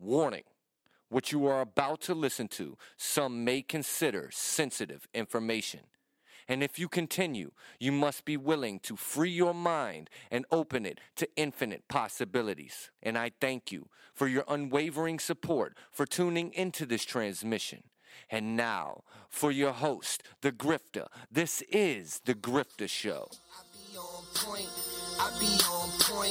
Warning 0.00 0.44
what 1.08 1.32
you 1.32 1.46
are 1.46 1.60
about 1.60 2.00
to 2.02 2.14
listen 2.14 2.48
to, 2.48 2.76
some 2.96 3.44
may 3.44 3.62
consider 3.62 4.28
sensitive 4.32 5.08
information. 5.14 5.80
And 6.46 6.62
if 6.62 6.78
you 6.78 6.88
continue, 6.88 7.50
you 7.78 7.92
must 7.92 8.24
be 8.24 8.36
willing 8.36 8.78
to 8.80 8.96
free 8.96 9.30
your 9.30 9.54
mind 9.54 10.08
and 10.30 10.46
open 10.50 10.86
it 10.86 10.98
to 11.16 11.28
infinite 11.36 11.88
possibilities. 11.88 12.90
And 13.02 13.18
I 13.18 13.32
thank 13.40 13.70
you 13.70 13.88
for 14.14 14.28
your 14.28 14.44
unwavering 14.48 15.18
support 15.18 15.76
for 15.92 16.06
tuning 16.06 16.52
into 16.52 16.86
this 16.86 17.04
transmission. 17.04 17.84
And 18.30 18.56
now, 18.56 19.04
for 19.28 19.50
your 19.50 19.72
host, 19.72 20.22
The 20.40 20.52
Grifter, 20.52 21.06
this 21.30 21.62
is 21.70 22.20
The 22.24 22.34
Grifter 22.34 22.88
Show. 22.88 23.28
I 23.30 23.62
be 23.72 23.96
on 23.96 24.24
point. 24.34 24.68
I 25.20 25.30
be 25.38 25.46
on 25.64 25.90
point. 26.00 26.28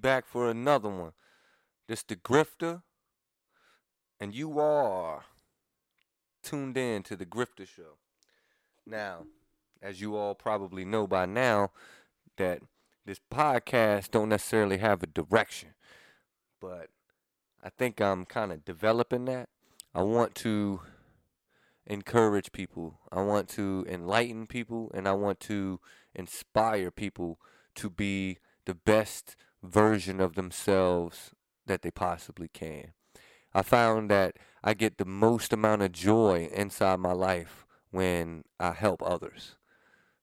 Back 0.00 0.26
for 0.26 0.48
another 0.48 0.88
one. 0.88 1.12
This 1.86 2.02
the 2.02 2.16
Grifter, 2.16 2.82
and 4.20 4.34
you 4.34 4.58
are 4.58 5.24
tuned 6.42 6.76
in 6.76 7.02
to 7.04 7.16
the 7.16 7.26
Grifter 7.26 7.66
Show. 7.66 7.98
Now, 8.86 9.26
as 9.82 10.00
you 10.00 10.16
all 10.16 10.34
probably 10.34 10.84
know 10.84 11.06
by 11.06 11.26
now, 11.26 11.70
that 12.36 12.60
this 13.04 13.20
podcast 13.32 14.10
don't 14.10 14.28
necessarily 14.28 14.78
have 14.78 15.02
a 15.02 15.06
direction, 15.06 15.70
but 16.60 16.88
I 17.62 17.70
think 17.70 18.00
I'm 18.00 18.24
kind 18.24 18.52
of 18.52 18.64
developing 18.64 19.24
that. 19.26 19.48
I 19.94 20.02
want 20.02 20.34
to 20.36 20.80
encourage 21.86 22.52
people. 22.52 23.00
I 23.10 23.22
want 23.22 23.48
to 23.50 23.86
enlighten 23.88 24.46
people, 24.46 24.90
and 24.94 25.08
I 25.08 25.12
want 25.12 25.40
to 25.40 25.80
inspire 26.14 26.90
people 26.90 27.40
to 27.76 27.88
be 27.88 28.38
the 28.66 28.74
best 28.74 29.36
version 29.62 30.20
of 30.20 30.34
themselves 30.34 31.32
that 31.66 31.82
they 31.82 31.90
possibly 31.90 32.48
can. 32.48 32.92
I 33.54 33.62
found 33.62 34.10
that 34.10 34.36
I 34.62 34.74
get 34.74 34.98
the 34.98 35.04
most 35.04 35.52
amount 35.52 35.82
of 35.82 35.92
joy 35.92 36.48
inside 36.52 37.00
my 37.00 37.12
life 37.12 37.66
when 37.90 38.44
I 38.60 38.72
help 38.72 39.02
others. 39.02 39.56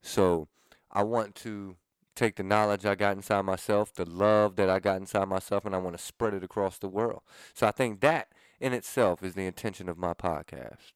So 0.01 0.47
I 0.91 1.03
want 1.03 1.35
to 1.35 1.75
take 2.15 2.35
the 2.35 2.43
knowledge 2.43 2.85
I 2.85 2.95
got 2.95 3.17
inside 3.17 3.41
myself, 3.41 3.93
the 3.93 4.09
love 4.09 4.55
that 4.55 4.69
I 4.69 4.79
got 4.79 4.97
inside 4.97 5.27
myself, 5.27 5.65
and 5.65 5.75
I 5.75 5.79
want 5.79 5.97
to 5.97 6.03
spread 6.03 6.33
it 6.33 6.43
across 6.43 6.77
the 6.77 6.87
world. 6.87 7.21
So 7.53 7.67
I 7.67 7.71
think 7.71 7.99
that 8.01 8.29
in 8.59 8.73
itself 8.73 9.21
is 9.23 9.33
the 9.33 9.45
intention 9.45 9.89
of 9.89 9.97
my 9.97 10.13
podcast. 10.13 10.93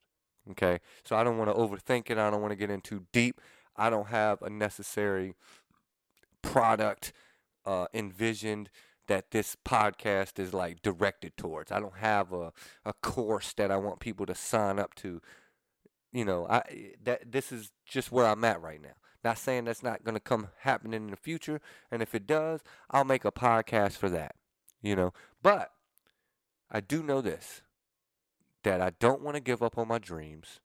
Okay? 0.51 0.79
So 1.03 1.15
I 1.15 1.23
don't 1.23 1.37
want 1.37 1.49
to 1.49 1.59
overthink 1.59 2.09
it. 2.09 2.17
I 2.17 2.29
don't 2.29 2.41
want 2.41 2.51
to 2.51 2.57
get 2.57 2.69
in 2.69 2.81
too 2.81 3.05
deep. 3.11 3.41
I 3.75 3.89
don't 3.89 4.07
have 4.07 4.41
a 4.41 4.49
necessary 4.49 5.35
product 6.41 7.11
uh, 7.69 7.85
envisioned 7.93 8.71
that 9.05 9.29
this 9.29 9.55
podcast 9.63 10.39
is 10.39 10.55
like 10.55 10.81
directed 10.81 11.37
towards. 11.37 11.71
I 11.71 11.79
don't 11.79 11.97
have 11.97 12.33
a, 12.33 12.51
a 12.83 12.93
course 12.93 13.53
that 13.53 13.69
I 13.69 13.77
want 13.77 13.99
people 13.99 14.25
to 14.25 14.33
sign 14.33 14.79
up 14.79 14.95
to. 14.95 15.21
You 16.11 16.25
know, 16.25 16.47
I 16.49 16.63
that 17.03 17.31
this 17.31 17.51
is 17.51 17.69
just 17.85 18.11
where 18.11 18.25
I'm 18.25 18.43
at 18.43 18.59
right 18.59 18.81
now. 18.81 18.95
Not 19.23 19.37
saying 19.37 19.65
that's 19.65 19.83
not 19.83 20.03
going 20.03 20.15
to 20.15 20.19
come 20.19 20.47
happening 20.61 21.03
in 21.03 21.11
the 21.11 21.15
future, 21.15 21.61
and 21.91 22.01
if 22.01 22.15
it 22.15 22.25
does, 22.25 22.61
I'll 22.89 23.03
make 23.03 23.23
a 23.23 23.31
podcast 23.31 23.93
for 23.93 24.09
that. 24.09 24.33
You 24.81 24.95
know, 24.95 25.13
but 25.43 25.71
I 26.71 26.79
do 26.79 27.03
know 27.03 27.21
this 27.21 27.61
that 28.63 28.81
I 28.81 28.93
don't 28.99 29.21
want 29.21 29.35
to 29.35 29.41
give 29.41 29.61
up 29.61 29.77
on 29.77 29.87
my 29.87 29.99
dreams. 29.99 30.59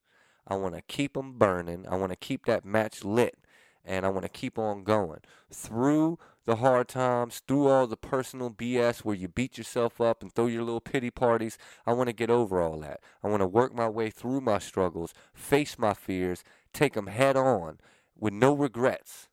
I 0.48 0.56
want 0.56 0.75
to 0.75 0.82
keep 0.82 1.14
them 1.14 1.36
burning. 1.36 1.86
I 1.86 1.97
want 1.97 2.12
to 2.12 2.16
keep 2.16 2.47
that 2.47 2.64
match 2.64 3.04
lit 3.04 3.36
and 3.84 4.06
I 4.06 4.09
want 4.09 4.22
to 4.22 4.28
keep 4.28 4.59
on 4.59 4.83
going 4.83 5.21
through 5.53 6.19
the 6.47 6.56
hard 6.56 6.89
times, 6.89 7.43
through 7.47 7.69
all 7.69 7.87
the 7.87 7.97
personal 7.97 8.50
BS 8.50 8.99
where 8.99 9.15
you 9.15 9.28
beat 9.28 9.59
yourself 9.59 10.00
up 10.00 10.22
and 10.22 10.33
throw 10.33 10.47
your 10.47 10.62
little 10.62 10.81
pity 10.81 11.11
parties. 11.11 11.59
I 11.87 11.93
want 11.93 12.09
to 12.09 12.15
get 12.15 12.31
over 12.31 12.61
all 12.61 12.78
that. 12.81 13.00
I 13.22 13.28
want 13.28 13.41
to 13.41 13.47
work 13.47 13.75
my 13.75 13.89
way 13.89 14.11
through 14.11 14.41
my 14.41 14.59
struggles, 14.59 15.15
face 15.33 15.78
my 15.78 15.95
fears, 15.95 16.45
take 16.72 16.95
them 16.95 17.06
head 17.06 17.37
on 17.37 17.78
with 18.19 18.33
no 18.33 18.53
regrets. 18.55 19.28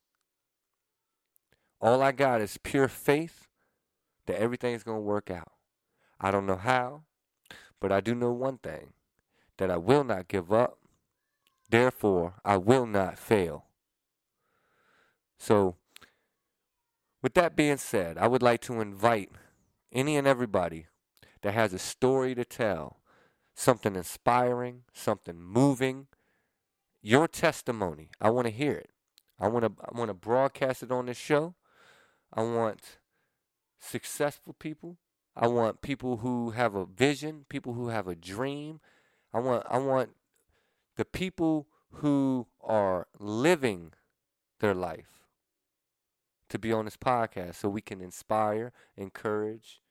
All 1.80 2.02
I 2.02 2.12
got 2.12 2.42
is 2.42 2.58
pure 2.62 2.88
faith 2.88 3.48
that 4.28 4.40
everything's 4.40 4.84
going 4.84 5.00
to 5.00 5.02
work 5.02 5.32
out. 5.32 5.52
I 6.20 6.30
don't 6.30 6.46
know 6.46 6.58
how, 6.58 7.04
but 7.80 7.92
I 7.92 8.00
do 8.00 8.14
know 8.14 8.32
one 8.32 8.60
thing 8.60 8.94
that 9.58 9.72
I 9.72 9.78
will 9.78 10.04
not 10.04 10.28
give 10.28 10.54
up. 10.54 10.78
Therefore, 11.70 12.36
I 12.46 12.58
will 12.58 12.86
not 12.86 13.18
fail. 13.18 13.66
So, 15.42 15.76
with 17.24 17.34
that 17.34 17.56
being 17.56 17.78
said, 17.78 18.16
I 18.20 18.28
would 18.28 18.44
like 18.44 18.62
to 18.62 18.80
invite 18.80 19.32
any 19.92 20.16
and 20.16 20.28
everybody 20.28 20.86
that 21.42 21.56
has 21.56 21.74
a 21.74 21.80
story 21.80 22.36
to 22.36 22.46
tell, 22.46 22.98
something 23.56 23.96
inspiring, 23.96 24.84
something 24.94 25.42
moving, 25.42 26.06
your 27.02 27.28
testimony. 27.28 28.12
I 28.22 28.30
want 28.30 28.46
to 28.46 28.54
hear 28.54 28.74
it. 28.74 28.92
I 29.40 29.48
want 29.48 29.66
to 29.66 29.84
I 29.84 29.98
want 29.98 30.10
to 30.10 30.14
broadcast 30.14 30.84
it 30.84 30.92
on 30.92 31.08
this 31.08 31.18
show. 31.18 31.56
I 32.32 32.44
want 32.44 33.00
successful 33.80 34.54
people. 34.54 35.00
I 35.36 35.48
want 35.48 35.82
people 35.82 36.18
who 36.18 36.52
have 36.52 36.76
a 36.76 36.86
vision, 36.86 37.46
people 37.50 37.74
who 37.74 37.88
have 37.88 38.08
a 38.08 38.16
dream. 38.16 38.80
I 39.34 39.40
want 39.40 39.66
I 39.68 39.80
want 39.80 40.12
the 40.98 41.06
people 41.06 41.66
who 41.94 42.46
are 42.62 43.08
living 43.20 43.94
their 44.60 44.76
life 44.76 45.21
to 46.52 46.60
be 46.60 46.72
on 46.72 46.86
this 46.86 46.98
podcast 46.98 47.56
so 47.56 47.70
we 47.70 47.82
can 47.82 48.02
inspire, 48.02 48.74
encourage 48.98 49.82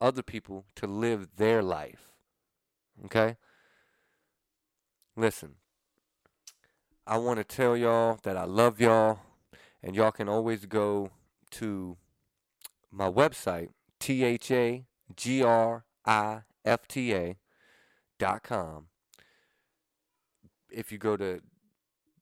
other 0.00 0.22
people 0.22 0.66
to 0.74 0.86
live 0.86 1.36
their 1.36 1.62
life. 1.62 2.10
Okay? 3.04 3.36
Listen, 5.16 5.54
I 7.06 7.18
want 7.18 7.38
to 7.38 7.44
tell 7.44 7.76
y'all 7.76 8.18
that 8.24 8.36
I 8.36 8.44
love 8.44 8.80
y'all, 8.80 9.20
and 9.82 9.94
y'all 9.94 10.10
can 10.10 10.28
always 10.28 10.66
go 10.66 11.10
to 11.52 11.96
my 12.90 13.08
website, 13.08 13.68
T 14.00 14.24
H 14.24 14.50
A 14.50 14.84
G 15.16 15.42
R 15.42 15.84
I 16.04 16.40
F 16.64 16.88
T 16.88 17.14
A 17.14 17.36
dot 18.18 18.42
com. 18.42 18.86
If 20.68 20.90
you 20.90 20.98
go 20.98 21.16
to, 21.16 21.40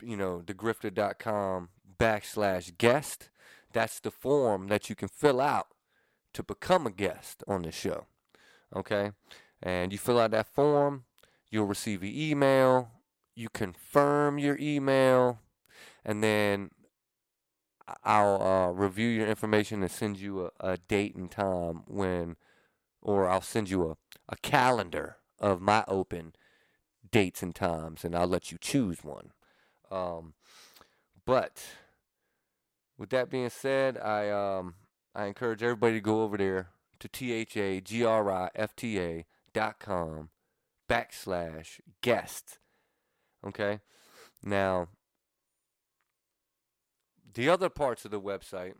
you 0.02 0.16
know, 0.16 0.42
thegrifter.com 0.44 1.68
backslash 1.98 2.76
guest, 2.76 3.29
that's 3.72 4.00
the 4.00 4.10
form 4.10 4.68
that 4.68 4.88
you 4.88 4.96
can 4.96 5.08
fill 5.08 5.40
out 5.40 5.68
to 6.34 6.42
become 6.42 6.86
a 6.86 6.90
guest 6.90 7.42
on 7.46 7.62
the 7.62 7.72
show. 7.72 8.06
Okay? 8.74 9.12
And 9.62 9.92
you 9.92 9.98
fill 9.98 10.18
out 10.18 10.30
that 10.30 10.46
form, 10.46 11.04
you'll 11.50 11.66
receive 11.66 12.02
an 12.02 12.12
email, 12.12 12.90
you 13.34 13.48
confirm 13.48 14.38
your 14.38 14.56
email, 14.60 15.40
and 16.04 16.22
then 16.22 16.70
I'll 18.04 18.42
uh, 18.42 18.70
review 18.70 19.08
your 19.08 19.26
information 19.26 19.82
and 19.82 19.90
send 19.90 20.18
you 20.18 20.50
a, 20.60 20.72
a 20.72 20.76
date 20.76 21.14
and 21.14 21.30
time 21.30 21.82
when, 21.86 22.36
or 23.02 23.28
I'll 23.28 23.40
send 23.40 23.68
you 23.70 23.90
a, 23.90 23.96
a 24.28 24.36
calendar 24.36 25.16
of 25.38 25.60
my 25.60 25.84
open 25.88 26.34
dates 27.10 27.42
and 27.42 27.54
times, 27.54 28.04
and 28.04 28.14
I'll 28.14 28.26
let 28.26 28.52
you 28.52 28.58
choose 28.60 29.02
one. 29.02 29.32
Um, 29.90 30.34
but 31.24 31.62
with 33.00 33.08
that 33.10 33.30
being 33.30 33.48
said, 33.48 33.98
I 33.98 34.28
um 34.28 34.74
I 35.14 35.24
encourage 35.24 35.62
everybody 35.62 35.94
to 35.94 36.00
go 36.00 36.22
over 36.22 36.36
there 36.36 36.68
to 37.00 37.08
T 37.08 37.32
H 37.32 37.56
A 37.56 37.80
G 37.80 38.04
R 38.04 38.30
I 38.30 38.50
F 38.54 38.76
T 38.76 39.00
A 39.00 39.24
dot 39.52 39.80
com 39.80 40.28
backslash 40.88 41.80
guest. 42.02 42.58
Okay? 43.44 43.80
Now 44.44 44.88
the 47.32 47.48
other 47.48 47.70
parts 47.70 48.04
of 48.04 48.10
the 48.10 48.20
website 48.20 48.74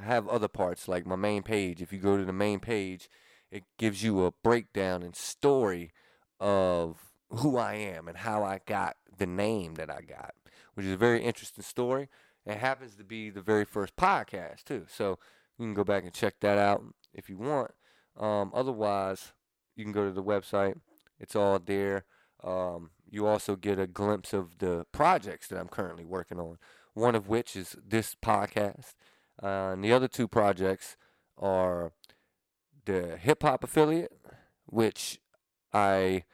have 0.00 0.28
other 0.28 0.48
parts 0.48 0.86
like 0.86 1.04
my 1.04 1.16
main 1.16 1.42
page. 1.42 1.82
If 1.82 1.92
you 1.92 1.98
go 1.98 2.16
to 2.16 2.24
the 2.24 2.32
main 2.32 2.60
page, 2.60 3.08
it 3.50 3.64
gives 3.78 4.04
you 4.04 4.24
a 4.24 4.32
breakdown 4.44 5.02
and 5.02 5.16
story 5.16 5.90
of 6.38 7.12
who 7.30 7.56
I 7.56 7.74
am 7.74 8.06
and 8.06 8.18
how 8.18 8.44
I 8.44 8.60
got 8.64 8.96
the 9.16 9.26
name 9.26 9.74
that 9.74 9.90
I 9.90 10.02
got, 10.02 10.34
which 10.74 10.86
is 10.86 10.92
a 10.92 10.96
very 10.96 11.22
interesting 11.22 11.64
story. 11.64 12.08
It 12.46 12.58
happens 12.58 12.96
to 12.96 13.04
be 13.04 13.30
the 13.30 13.40
very 13.40 13.64
first 13.64 13.96
podcast 13.96 14.64
too, 14.64 14.86
so 14.88 15.18
you 15.58 15.66
can 15.66 15.74
go 15.74 15.84
back 15.84 16.04
and 16.04 16.12
check 16.12 16.34
that 16.40 16.58
out 16.58 16.82
if 17.12 17.28
you 17.28 17.38
want. 17.38 17.70
Um, 18.18 18.52
otherwise, 18.54 19.32
you 19.76 19.84
can 19.84 19.92
go 19.92 20.04
to 20.04 20.12
the 20.12 20.22
website; 20.22 20.80
it's 21.18 21.34
all 21.34 21.58
there. 21.58 22.04
Um, 22.42 22.90
you 23.08 23.26
also 23.26 23.56
get 23.56 23.78
a 23.78 23.86
glimpse 23.86 24.32
of 24.32 24.58
the 24.58 24.84
projects 24.92 25.48
that 25.48 25.58
I'm 25.58 25.68
currently 25.68 26.04
working 26.04 26.38
on. 26.38 26.58
One 26.92 27.14
of 27.14 27.28
which 27.28 27.56
is 27.56 27.76
this 27.84 28.14
podcast, 28.14 28.94
uh, 29.42 29.72
and 29.72 29.82
the 29.82 29.92
other 29.92 30.08
two 30.08 30.28
projects 30.28 30.96
are 31.38 31.92
the 32.84 33.16
hip 33.16 33.42
hop 33.42 33.64
affiliate 33.64 34.12
which 34.66 35.20
I 35.72 36.24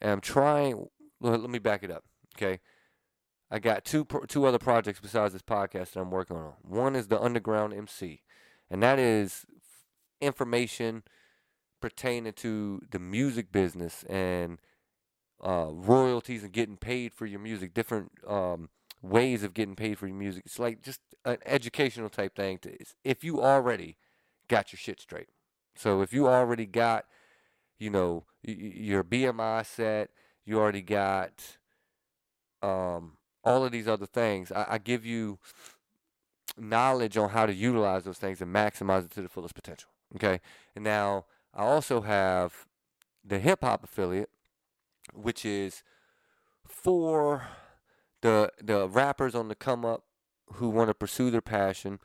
am 0.00 0.20
trying. 0.20 0.86
Let 1.20 1.40
let 1.40 1.50
me 1.50 1.58
back 1.58 1.82
it 1.82 1.90
up. 1.90 2.04
Okay, 2.36 2.60
I 3.50 3.58
got 3.58 3.84
two 3.84 4.06
two 4.28 4.44
other 4.44 4.58
projects 4.58 5.00
besides 5.00 5.32
this 5.32 5.42
podcast 5.42 5.92
that 5.92 6.00
I'm 6.00 6.10
working 6.10 6.36
on. 6.36 6.54
One 6.62 6.94
is 6.94 7.08
the 7.08 7.20
Underground 7.20 7.72
MC, 7.72 8.22
and 8.70 8.82
that 8.82 8.98
is 8.98 9.46
information 10.20 11.02
pertaining 11.80 12.32
to 12.34 12.80
the 12.90 12.98
music 12.98 13.52
business 13.52 14.04
and 14.04 14.58
uh, 15.42 15.68
royalties 15.70 16.42
and 16.42 16.52
getting 16.52 16.76
paid 16.76 17.14
for 17.14 17.24
your 17.24 17.40
music, 17.40 17.72
different 17.72 18.10
um, 18.26 18.68
ways 19.00 19.42
of 19.42 19.54
getting 19.54 19.76
paid 19.76 19.98
for 19.98 20.06
your 20.06 20.16
music. 20.16 20.42
It's 20.44 20.58
like 20.58 20.82
just 20.82 21.00
an 21.24 21.38
educational 21.46 22.10
type 22.10 22.36
thing. 22.36 22.58
To, 22.58 22.76
if 23.04 23.24
you 23.24 23.40
already 23.40 23.96
got 24.48 24.72
your 24.72 24.78
shit 24.78 25.00
straight, 25.00 25.28
so 25.74 26.02
if 26.02 26.12
you 26.12 26.26
already 26.28 26.66
got, 26.66 27.04
you 27.78 27.88
know, 27.88 28.24
your 28.42 29.04
BMI 29.04 29.64
set, 29.64 30.10
you 30.44 30.58
already 30.58 30.82
got 30.82 31.58
um, 32.62 33.17
all 33.48 33.64
of 33.64 33.72
these 33.72 33.88
other 33.88 34.06
things. 34.06 34.52
I, 34.52 34.66
I 34.68 34.78
give 34.78 35.04
you 35.04 35.38
knowledge 36.56 37.16
on 37.16 37.30
how 37.30 37.46
to 37.46 37.54
utilize 37.54 38.04
those 38.04 38.18
things 38.18 38.40
and 38.40 38.54
maximize 38.54 39.04
it 39.04 39.10
to 39.12 39.22
the 39.22 39.28
fullest 39.28 39.54
potential. 39.54 39.90
Okay, 40.16 40.40
and 40.74 40.84
now 40.84 41.26
I 41.54 41.62
also 41.62 42.00
have 42.02 42.66
the 43.24 43.38
hip 43.38 43.60
hop 43.62 43.84
affiliate, 43.84 44.30
which 45.14 45.44
is 45.44 45.82
for 46.66 47.42
the 48.22 48.52
the 48.62 48.88
rappers 48.88 49.34
on 49.34 49.48
the 49.48 49.54
come 49.54 49.84
up 49.84 50.04
who 50.54 50.68
want 50.68 50.88
to 50.88 50.94
pursue 50.94 51.30
their 51.30 51.42
passion, 51.42 51.98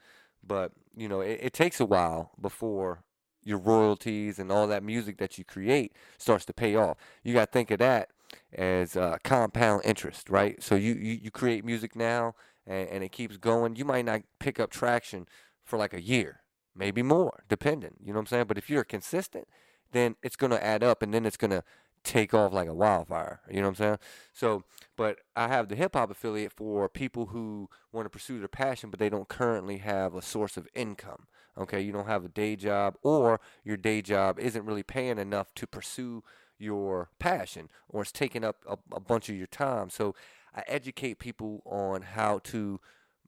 but 0.45 0.71
you 0.95 1.07
know 1.07 1.21
it, 1.21 1.39
it 1.41 1.53
takes 1.53 1.79
a 1.79 1.85
while 1.85 2.31
before 2.39 3.03
your 3.45 3.57
royalties 3.57 4.39
and 4.39 4.51
all 4.51 4.67
that 4.67 4.83
music 4.83 5.17
that 5.17 5.37
you 5.37 5.43
create 5.43 5.93
starts 6.17 6.45
to 6.45 6.53
pay 6.53 6.75
off. 6.75 6.97
You 7.23 7.33
got 7.33 7.45
to 7.45 7.51
think 7.51 7.71
of 7.71 7.79
that 7.79 8.09
as 8.53 8.95
uh, 8.95 9.17
compound 9.23 9.81
interest, 9.85 10.29
right? 10.29 10.61
So 10.61 10.75
you, 10.75 10.93
you, 10.93 11.19
you 11.23 11.31
create 11.31 11.65
music 11.65 11.95
now 11.95 12.35
and, 12.65 12.89
and 12.89 13.03
it 13.03 13.11
keeps 13.11 13.37
going. 13.37 13.75
You 13.75 13.85
might 13.85 14.05
not 14.05 14.21
pick 14.39 14.59
up 14.59 14.69
traction 14.69 15.27
for 15.63 15.77
like 15.77 15.93
a 15.93 16.01
year, 16.01 16.41
maybe 16.75 17.01
more, 17.01 17.43
depending. 17.49 17.95
You 17.99 18.13
know 18.13 18.19
what 18.19 18.23
I'm 18.23 18.27
saying? 18.27 18.45
But 18.47 18.57
if 18.57 18.69
you're 18.69 18.83
consistent, 18.83 19.47
then 19.91 20.15
it's 20.23 20.35
going 20.35 20.51
to 20.51 20.63
add 20.63 20.83
up 20.83 21.01
and 21.01 21.13
then 21.13 21.25
it's 21.25 21.37
going 21.37 21.51
to 21.51 21.63
take 22.03 22.33
off 22.33 22.53
like 22.53 22.67
a 22.67 22.73
wildfire. 22.73 23.41
You 23.49 23.57
know 23.57 23.63
what 23.63 23.79
I'm 23.79 23.85
saying? 23.85 23.97
So, 24.33 24.63
but 24.97 25.19
I 25.35 25.47
have 25.47 25.69
the 25.69 25.75
hip 25.75 25.95
hop 25.95 26.11
affiliate 26.11 26.51
for 26.51 26.89
people 26.89 27.27
who 27.27 27.69
want 27.91 28.05
to 28.05 28.09
pursue 28.09 28.39
their 28.39 28.47
passion, 28.47 28.89
but 28.89 28.99
they 28.99 29.09
don't 29.09 29.27
currently 29.27 29.77
have 29.77 30.13
a 30.13 30.21
source 30.21 30.57
of 30.57 30.67
income. 30.75 31.27
Okay, 31.57 31.81
you 31.81 31.91
don't 31.91 32.07
have 32.07 32.25
a 32.25 32.29
day 32.29 32.55
job, 32.55 32.95
or 33.03 33.39
your 33.63 33.77
day 33.77 34.01
job 34.01 34.39
isn't 34.39 34.65
really 34.65 34.81
paying 34.81 35.19
enough 35.19 35.53
to 35.55 35.67
pursue 35.67 36.23
your 36.63 37.09
passion, 37.19 37.69
or 37.89 38.01
it's 38.01 38.11
taking 38.11 38.43
up 38.43 38.57
a, 38.67 38.77
a 38.95 38.99
bunch 38.99 39.29
of 39.29 39.35
your 39.35 39.47
time. 39.47 39.89
So, 39.89 40.15
I 40.55 40.63
educate 40.67 41.19
people 41.19 41.61
on 41.65 42.03
how 42.03 42.39
to 42.45 42.79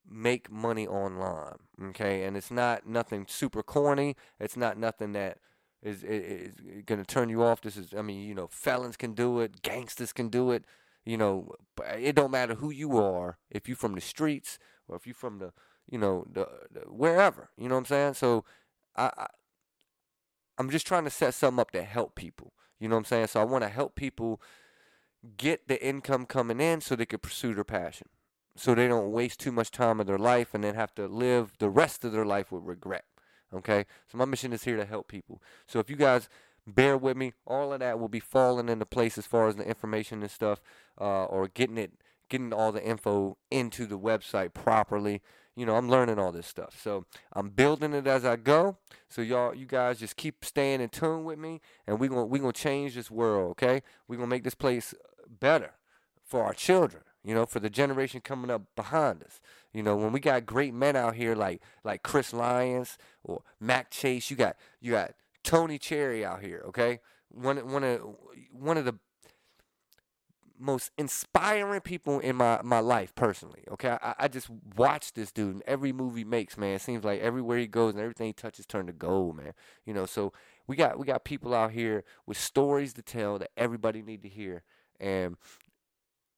make 0.08 0.52
money 0.52 0.88
online. 0.88 1.58
Okay, 1.90 2.24
and 2.24 2.38
it's 2.38 2.52
not 2.52 2.88
nothing 2.88 3.26
super 3.28 3.64
corny. 3.64 4.16
It's 4.40 4.56
not 4.56 4.78
nothing 4.78 5.14
that 5.14 5.40
is, 5.82 6.04
is, 6.04 6.54
is 6.68 6.84
going 6.86 7.00
to 7.00 7.06
turn 7.06 7.30
you 7.30 7.44
off. 7.44 7.62
This 7.62 7.78
is, 7.78 7.94
I 7.98 8.02
mean, 8.02 8.28
you 8.28 8.36
know, 8.36 8.48
felons 8.48 8.98
can 8.98 9.14
do 9.14 9.40
it, 9.40 9.62
gangsters 9.62 10.14
can 10.14 10.30
do 10.30 10.52
it. 10.52 10.66
You 11.06 11.18
know, 11.18 11.54
it 11.98 12.16
don't 12.16 12.32
matter 12.32 12.56
who 12.56 12.72
you 12.72 12.98
are. 12.98 13.38
If 13.52 13.68
you're 13.68 13.78
from 13.78 13.94
the 13.94 14.02
streets 14.02 14.58
or 14.88 14.96
if 14.96 15.06
you're 15.06 15.14
from 15.14 15.38
the, 15.38 15.54
you 15.90 16.00
know, 16.00 16.26
the, 16.32 16.48
the 16.72 16.80
wherever. 16.82 17.50
You 17.58 17.70
know 17.70 17.76
what 17.76 17.80
I'm 17.82 17.86
saying? 17.86 18.14
So, 18.16 18.44
I, 18.96 19.12
I 19.18 19.28
I'm 20.58 20.70
just 20.70 20.88
trying 20.88 21.04
to 21.04 21.10
set 21.10 21.34
something 21.34 21.60
up 21.60 21.72
to 21.72 21.84
help 21.84 22.16
people. 22.16 22.54
You 22.80 22.90
know 22.90 22.96
what 22.96 23.00
I'm 23.00 23.06
saying? 23.06 23.28
So 23.28 23.42
I 23.42 23.44
want 23.44 23.64
to 23.64 23.70
help 23.70 23.96
people 23.96 24.42
get 25.38 25.68
the 25.68 25.84
income 25.86 26.26
coming 26.26 26.60
in 26.60 26.82
so 26.82 26.96
they 26.96 27.06
can 27.06 27.20
pursue 27.20 27.54
their 27.54 27.64
passion. 27.64 28.08
So 28.56 28.74
they 28.74 28.88
don't 28.88 29.12
waste 29.12 29.40
too 29.40 29.52
much 29.52 29.72
time 29.72 30.00
of 30.00 30.08
their 30.08 30.18
life 30.18 30.54
and 30.54 30.64
then 30.64 30.76
have 30.76 30.96
to 30.96 31.08
live 31.08 31.54
the 31.60 31.70
rest 31.70 32.06
of 32.06 32.12
their 32.12 32.26
life 32.26 32.52
with 32.52 32.64
regret. 32.64 33.06
Okay? 33.54 33.86
So 34.08 34.18
my 34.18 34.26
mission 34.26 34.54
is 34.54 34.64
here 34.64 34.78
to 34.78 34.86
help 34.86 35.08
people. 35.08 35.42
So 35.68 35.80
if 35.80 35.90
you 35.90 35.96
guys 35.96 36.30
bear 36.66 36.98
with 36.98 37.18
me, 37.18 37.34
all 37.46 37.74
of 37.74 37.80
that 37.80 38.00
will 38.00 38.08
be 38.08 38.20
falling 38.20 38.70
into 38.70 38.86
place 38.86 39.18
as 39.18 39.28
far 39.28 39.48
as 39.48 39.56
the 39.56 39.64
information 39.64 40.22
and 40.22 40.32
stuff, 40.32 40.62
uh, 41.00 41.26
or 41.26 41.48
getting 41.48 41.78
it 41.78 41.92
getting 42.30 42.54
all 42.54 42.72
the 42.72 42.84
info 42.84 43.38
into 43.52 43.86
the 43.86 44.00
website 44.00 44.54
properly. 44.54 45.22
You 45.56 45.66
know, 45.66 45.76
I'm 45.76 45.90
learning 45.90 46.20
all 46.20 46.32
this 46.32 46.48
stuff. 46.48 46.80
So 46.82 47.06
I'm 47.34 47.50
building 47.50 47.94
it 47.94 48.08
as 48.08 48.26
I 48.26 48.36
go. 48.36 48.78
So 49.10 49.22
y'all 49.22 49.56
you 49.56 49.66
guys 49.66 50.00
just 50.00 50.18
keep 50.18 50.44
staying 50.44 50.82
in 50.82 50.90
tune 50.90 51.24
with 51.24 51.40
me 51.40 51.62
and 51.88 52.00
we're 52.00 52.10
gonna 52.10 52.26
we 52.26 52.40
gonna 52.40 52.52
change 52.52 52.96
this 52.96 53.10
world, 53.10 53.52
okay? 53.52 53.82
We're 54.08 54.18
gonna 54.18 54.28
make 54.28 54.44
this 54.44 54.56
place 54.56 54.94
uh, 54.94 55.28
better 55.40 55.72
for 56.24 56.44
our 56.44 56.54
children, 56.54 57.04
you 57.24 57.34
know, 57.34 57.46
for 57.46 57.60
the 57.60 57.70
generation 57.70 58.20
coming 58.20 58.52
up 58.52 58.64
behind 58.76 59.24
us. 59.24 59.40
You 59.72 59.84
know, 59.84 59.96
when 59.96 60.12
we 60.12 60.20
got 60.20 60.46
great 60.46 60.74
men 60.74 60.96
out 60.96 61.16
here 61.16 61.36
like 61.36 61.62
like 61.84 62.04
Chris 62.04 62.34
Lyons 62.34 62.98
or 63.24 63.44
Mac 63.60 63.92
Chase, 63.92 64.30
you 64.30 64.36
got 64.36 64.58
you 64.82 64.92
got 64.92 65.14
Tony 65.44 65.78
Cherry 65.78 66.26
out 66.26 66.42
here, 66.42 66.64
okay? 66.68 67.00
One 67.30 67.58
one 67.72 67.84
of 67.84 68.02
one 68.52 68.78
of 68.78 68.86
the 68.86 68.96
most 70.60 70.92
inspiring 70.98 71.82
people 71.82 72.20
in 72.20 72.36
my, 72.36 72.62
my 72.64 72.80
life 72.80 73.14
personally. 73.16 73.64
Okay, 73.72 73.98
I, 74.02 74.16
I 74.20 74.28
just 74.28 74.50
watch 74.76 75.14
this 75.14 75.32
dude 75.32 75.56
in 75.56 75.64
every 75.68 75.92
movie 75.92 76.24
makes. 76.24 76.58
Man, 76.58 76.76
it 76.76 76.82
seems 76.82 77.04
like 77.04 77.22
everywhere 77.22 77.58
he 77.58 77.68
goes 77.68 77.94
and 77.94 78.02
everything 78.02 78.28
he 78.28 78.34
touches 78.34 78.66
turn 78.66 78.88
to 78.88 78.94
gold. 78.94 79.38
Man, 79.38 79.54
you 79.86 79.94
know. 79.94 80.06
So 80.06 80.34
we 80.68 80.76
got 80.76 80.98
we 80.98 81.06
got 81.06 81.26
people 81.26 81.54
out 81.54 81.72
here 81.72 82.04
with 82.26 82.38
stories 82.38 82.94
to 82.94 83.02
tell 83.02 83.38
that 83.40 83.52
everybody 83.58 84.02
need 84.02 84.24
to 84.24 84.30
hear, 84.30 84.64
and 85.00 85.38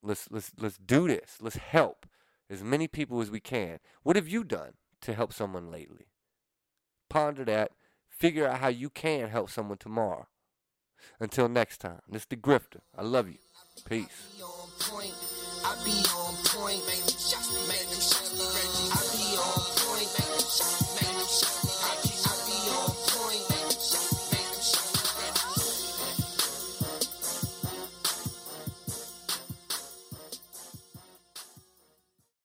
let's 0.01 0.29
let's 0.31 0.51
let's 0.59 0.77
do 0.77 1.07
this. 1.07 1.37
Let's 1.41 1.57
help 1.57 2.05
as 2.49 2.63
many 2.63 2.87
people 2.87 3.21
as 3.21 3.31
we 3.31 3.39
can. 3.39 3.79
What 4.03 4.15
have 4.15 4.27
you 4.27 4.43
done 4.43 4.73
to 5.01 5.13
help 5.13 5.33
someone 5.33 5.71
lately? 5.71 6.07
Ponder 7.09 7.45
that. 7.45 7.71
Figure 8.09 8.47
out 8.47 8.59
how 8.59 8.69
you 8.69 8.89
can 8.89 9.29
help 9.29 9.49
someone 9.49 9.77
tomorrow. 9.77 10.27
Until 11.19 11.47
next 11.47 11.77
time, 11.77 12.01
this 12.09 12.25
the 12.25 12.35
Grifter. 12.35 12.81
I 12.97 13.03
love 13.03 13.29
you. 13.29 13.37
Peace. 13.85 14.27